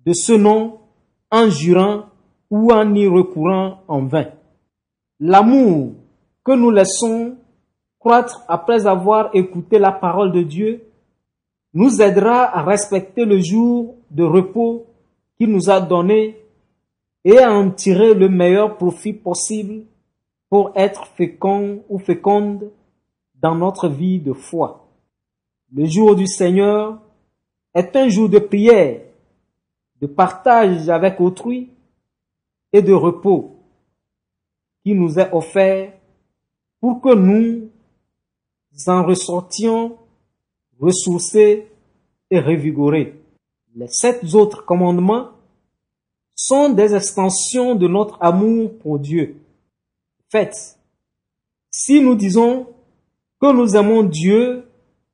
de 0.05 0.13
ce 0.13 0.33
nom 0.33 0.79
en 1.31 1.49
jurant 1.49 2.05
ou 2.49 2.71
en 2.71 2.93
y 2.93 3.07
recourant 3.07 3.81
en 3.87 4.05
vain. 4.05 4.31
L'amour 5.19 5.93
que 6.43 6.51
nous 6.51 6.69
laissons 6.69 7.37
après 8.11 8.87
avoir 8.87 9.29
écouté 9.33 9.79
la 9.79 9.91
parole 9.91 10.31
de 10.31 10.43
Dieu 10.43 10.83
nous 11.73 12.01
aidera 12.01 12.43
à 12.43 12.63
respecter 12.63 13.25
le 13.25 13.39
jour 13.39 13.95
de 14.11 14.23
repos 14.23 14.85
qu'il 15.37 15.51
nous 15.51 15.69
a 15.69 15.81
donné 15.81 16.37
et 17.23 17.39
à 17.39 17.51
en 17.51 17.71
tirer 17.71 18.13
le 18.13 18.29
meilleur 18.29 18.77
profit 18.77 19.13
possible 19.13 19.83
pour 20.49 20.71
être 20.75 21.07
fécond 21.07 21.83
ou 21.89 21.99
féconde 21.99 22.71
dans 23.35 23.55
notre 23.55 23.89
vie 23.89 24.19
de 24.19 24.31
foi. 24.31 24.87
Le 25.73 25.85
jour 25.85 26.15
du 26.15 26.27
Seigneur 26.27 26.99
est 27.73 27.95
un 27.95 28.07
jour 28.07 28.29
de 28.29 28.39
prière, 28.39 29.01
de 29.99 30.07
partage 30.07 30.87
avec 30.87 31.19
autrui 31.19 31.71
et 32.71 32.81
de 32.81 32.93
repos 32.93 33.57
qui 34.83 34.93
nous 34.93 35.19
est 35.19 35.33
offert 35.33 35.91
pour 36.79 37.01
que 37.01 37.13
nous 37.13 37.69
en 38.87 39.03
ressortions 39.03 39.97
ressourcés 40.79 41.67
et 42.29 42.39
revigorés. 42.39 43.21
Les 43.75 43.87
sept 43.87 44.33
autres 44.33 44.65
commandements 44.65 45.29
sont 46.35 46.69
des 46.69 46.93
extensions 46.93 47.75
de 47.75 47.87
notre 47.87 48.17
amour 48.21 48.77
pour 48.79 48.99
Dieu. 48.99 49.41
Faites. 50.29 50.77
Si 51.71 52.01
nous 52.01 52.15
disons 52.15 52.67
que 53.39 53.51
nous 53.51 53.75
aimons 53.75 54.03
Dieu 54.03 54.67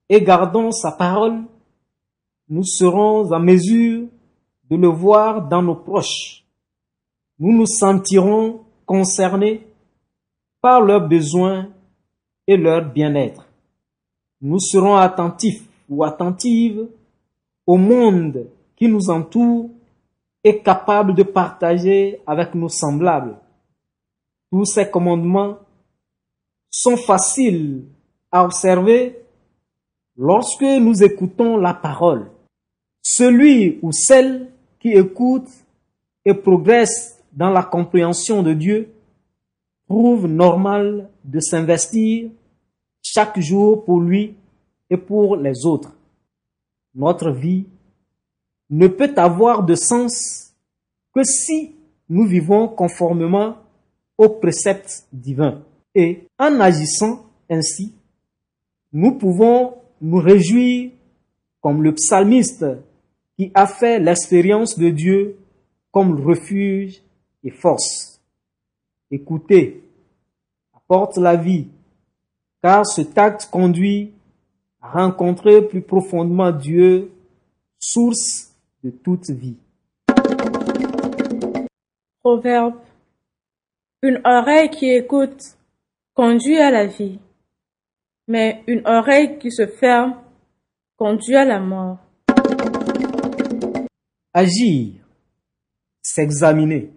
et 0.09 0.21
gardons 0.21 0.71
sa 0.71 0.91
parole, 0.91 1.43
nous 2.49 2.63
serons 2.63 3.31
en 3.31 3.39
mesure 3.39 4.07
de 4.69 4.75
le 4.75 4.87
voir 4.87 5.47
dans 5.47 5.61
nos 5.61 5.75
proches. 5.75 6.45
Nous 7.39 7.51
nous 7.51 7.65
sentirons 7.65 8.61
concernés 8.85 9.67
par 10.61 10.81
leurs 10.81 11.07
besoins 11.07 11.69
et 12.47 12.57
leur 12.57 12.85
bien-être. 12.85 13.50
Nous 14.41 14.59
serons 14.59 14.95
attentifs 14.95 15.63
ou 15.87 16.03
attentives 16.03 16.87
au 17.67 17.77
monde 17.77 18.47
qui 18.75 18.87
nous 18.87 19.09
entoure 19.09 19.69
et 20.43 20.59
capables 20.59 21.13
de 21.13 21.23
partager 21.23 22.19
avec 22.25 22.55
nos 22.55 22.69
semblables. 22.69 23.35
Tous 24.51 24.65
ces 24.65 24.89
commandements 24.89 25.57
sont 26.71 26.97
faciles 26.97 27.83
à 28.31 28.43
observer 28.43 29.19
lorsque 30.17 30.63
nous 30.63 31.03
écoutons 31.03 31.57
la 31.57 31.75
parole. 31.75 32.31
Celui 33.03 33.77
ou 33.81 33.91
celle 33.91 34.51
qui 34.79 34.89
écoute 34.89 35.49
et 36.25 36.33
progresse 36.33 37.21
dans 37.33 37.51
la 37.51 37.63
compréhension 37.63 38.41
de 38.41 38.53
Dieu 38.53 38.91
trouve 39.87 40.27
normal 40.27 41.09
de 41.23 41.39
s'investir 41.39 42.31
chaque 43.01 43.39
jour 43.39 43.83
pour 43.85 43.99
lui 43.99 44.35
et 44.89 44.97
pour 44.97 45.35
les 45.35 45.65
autres. 45.65 45.95
Notre 46.93 47.31
vie 47.31 47.65
ne 48.69 48.87
peut 48.87 49.13
avoir 49.17 49.63
de 49.63 49.75
sens 49.75 50.53
que 51.13 51.23
si 51.23 51.75
nous 52.09 52.25
vivons 52.25 52.67
conformément 52.67 53.57
aux 54.17 54.29
préceptes 54.29 55.07
divins. 55.11 55.63
Et 55.95 56.27
en 56.37 56.59
agissant 56.59 57.25
ainsi, 57.49 57.93
nous 58.93 59.13
pouvons 59.13 59.75
nous 60.01 60.19
réjouir 60.19 60.91
comme 61.61 61.83
le 61.83 61.93
psalmiste 61.93 62.65
qui 63.37 63.51
a 63.53 63.67
fait 63.67 63.99
l'expérience 63.99 64.77
de 64.77 64.89
Dieu 64.89 65.37
comme 65.91 66.19
refuge 66.19 67.01
et 67.43 67.51
force. 67.51 68.21
Écoutez, 69.09 69.83
apporte 70.73 71.17
la 71.17 71.35
vie, 71.35 71.67
car 72.61 72.85
ce 72.85 73.01
acte 73.15 73.49
conduit 73.51 74.11
à 74.81 74.91
rencontrer 74.91 75.61
plus 75.61 75.81
profondément 75.81 76.51
Dieu, 76.51 77.11
source 77.79 78.55
de 78.83 78.91
toute 78.91 79.29
vie. 79.29 79.57
Proverbe. 82.21 82.75
Une 84.03 84.19
oreille 84.25 84.69
qui 84.69 84.89
écoute 84.89 85.57
conduit 86.13 86.57
à 86.57 86.71
la 86.71 86.87
vie, 86.87 87.19
mais 88.27 88.63
une 88.67 88.81
oreille 88.85 89.37
qui 89.37 89.51
se 89.51 89.67
ferme 89.67 90.15
conduit 90.97 91.35
à 91.35 91.45
la 91.45 91.59
mort. 91.59 91.99
Agir, 94.33 94.93
s'examiner. 96.01 96.89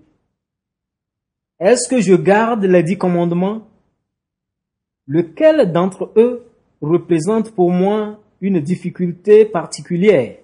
Est-ce 1.59 1.89
que 1.89 2.01
je 2.01 2.15
garde 2.15 2.65
les 2.65 2.83
dix 2.83 2.99
commandements? 2.99 3.63
Lequel 5.07 5.71
d'entre 5.71 6.13
eux 6.17 6.47
représente 6.81 7.51
pour 7.51 7.71
moi 7.71 8.21
une 8.41 8.61
difficulté 8.61 9.45
particulière? 9.45 10.39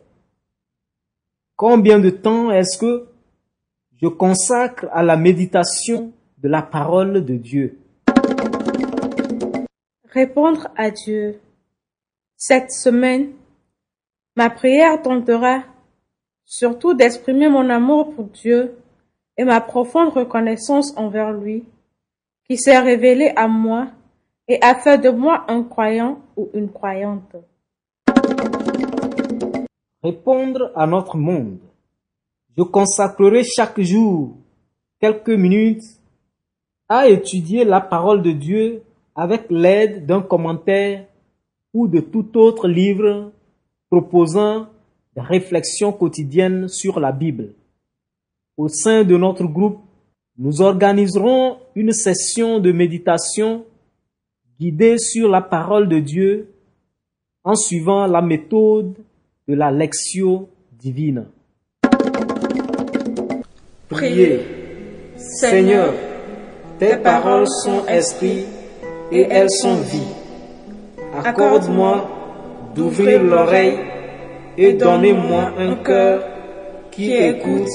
Combien 1.56 1.98
de 1.98 2.10
temps 2.10 2.50
est-ce 2.50 2.76
que 2.76 3.06
je 4.02 4.08
consacre 4.08 4.86
à 4.92 5.02
la 5.02 5.16
méditation 5.16 6.12
de 6.38 6.48
la 6.48 6.60
parole 6.60 7.24
de 7.24 7.36
Dieu? 7.36 7.78
Répondre 10.04 10.68
à 10.76 10.90
Dieu. 10.90 11.40
Cette 12.36 12.70
semaine, 12.70 13.32
ma 14.36 14.50
prière 14.50 15.00
tentera 15.00 15.62
surtout 16.44 16.92
d'exprimer 16.92 17.48
mon 17.48 17.70
amour 17.70 18.14
pour 18.14 18.24
Dieu 18.24 18.76
et 19.38 19.44
ma 19.44 19.62
profonde 19.62 20.10
reconnaissance 20.10 20.94
envers 20.98 21.32
lui, 21.32 21.64
qui 22.44 22.58
s'est 22.58 22.78
révélé 22.78 23.32
à 23.36 23.48
moi 23.48 23.88
et 24.50 24.60
a 24.62 24.74
fait 24.74 24.98
de 24.98 25.10
moi 25.10 25.44
un 25.46 25.62
croyant 25.62 26.18
ou 26.36 26.50
une 26.54 26.72
croyante. 26.72 27.36
Répondre 30.02 30.72
à 30.74 30.88
notre 30.88 31.16
monde. 31.16 31.58
Je 32.58 32.64
consacrerai 32.64 33.44
chaque 33.44 33.80
jour 33.80 34.36
quelques 35.00 35.30
minutes 35.30 35.84
à 36.88 37.08
étudier 37.08 37.64
la 37.64 37.80
parole 37.80 38.22
de 38.22 38.32
Dieu 38.32 38.82
avec 39.14 39.46
l'aide 39.50 40.04
d'un 40.04 40.20
commentaire 40.20 41.06
ou 41.72 41.86
de 41.86 42.00
tout 42.00 42.36
autre 42.36 42.66
livre 42.66 43.30
proposant 43.88 44.66
des 45.14 45.22
réflexions 45.22 45.92
quotidiennes 45.92 46.66
sur 46.66 46.98
la 46.98 47.12
Bible. 47.12 47.54
Au 48.56 48.66
sein 48.66 49.04
de 49.04 49.16
notre 49.16 49.44
groupe, 49.44 49.78
nous 50.38 50.60
organiserons 50.60 51.58
une 51.76 51.92
session 51.92 52.58
de 52.58 52.72
méditation 52.72 53.64
guidée 54.60 54.98
sur 54.98 55.30
la 55.30 55.40
parole 55.40 55.88
de 55.88 56.00
Dieu 56.00 56.52
en 57.44 57.54
suivant 57.54 58.06
la 58.06 58.20
méthode 58.20 58.94
de 59.48 59.54
la 59.54 59.70
lectio 59.70 60.50
divine. 60.78 61.24
Priez. 63.88 64.40
Seigneur, 65.16 65.94
tes 66.78 66.96
paroles 66.98 67.48
sont 67.64 67.86
esprit 67.86 68.44
et 69.10 69.22
elles 69.30 69.50
sont 69.50 69.76
vie. 69.76 70.12
Accorde-moi 71.24 72.08
d'ouvrir 72.74 73.22
l'oreille 73.22 73.78
et 74.58 74.74
donnez-moi 74.74 75.52
un 75.58 75.74
cœur 75.76 76.22
qui 76.90 77.12
écoute 77.12 77.70